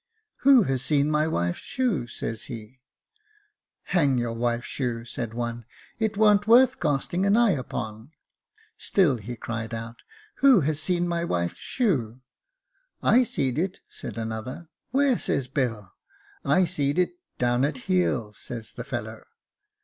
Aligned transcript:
'Who 0.37 0.63
has 0.63 0.81
seen 0.81 1.11
my 1.11 1.27
wife's 1.27 1.59
shoe?' 1.59 2.07
says 2.07 2.45
he.' 2.45 2.81
Hang 3.93 4.17
your 4.17 4.33
wife's 4.33 4.65
shoe,' 4.65 5.05
said 5.05 5.35
one,' 5.35 5.63
it 5.99 6.17
warn't 6.17 6.47
worth 6.47 6.79
casting 6.79 7.23
an 7.23 7.37
eye 7.37 7.51
upon.' 7.51 8.09
Still 8.75 9.17
he 9.17 9.35
cried 9.35 9.75
out,' 9.75 9.97
Who 10.39 10.61
has 10.61 10.79
seen 10.81 11.07
my 11.07 11.23
wife's 11.23 11.59
shoe?' 11.59 12.21
'I 13.03 13.21
seed 13.21 13.59
it,' 13.59 13.81
says 13.89 14.17
another.' 14.17 14.69
Where?' 14.89 15.19
says 15.19 15.47
Bill. 15.47 15.93
* 16.17 16.43
I 16.43 16.65
seed 16.65 16.97
it 16.97 17.11
down 17.37 17.63
at 17.63 17.77
heel,' 17.85 18.33
says 18.33 18.73
the 18.73 18.83
fellow. 18.83 19.23